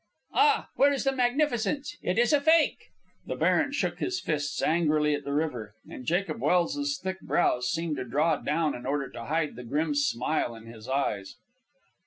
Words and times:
"Ah! 0.33 0.69
Where 0.77 0.91
is 0.91 1.03
the 1.03 1.11
magnificence? 1.11 1.95
It 2.01 2.17
is 2.17 2.33
a 2.33 2.41
fake!" 2.41 2.85
The 3.27 3.35
baron 3.35 3.71
shook 3.71 3.99
his 3.99 4.19
fists 4.19 4.59
angrily 4.59 5.13
at 5.13 5.25
the 5.25 5.31
river, 5.31 5.75
and 5.87 6.07
Jacob 6.07 6.41
Welse's 6.41 6.97
thick 6.99 7.19
brows 7.21 7.69
seemed 7.71 7.97
to 7.97 8.03
draw 8.03 8.37
down 8.37 8.73
in 8.73 8.87
order 8.87 9.09
to 9.11 9.25
hide 9.25 9.55
the 9.55 9.63
grim 9.63 9.93
smile 9.93 10.55
in 10.55 10.65
his 10.65 10.89
eyes. 10.89 11.35